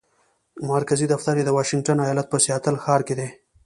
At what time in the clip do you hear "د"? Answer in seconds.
1.45-1.49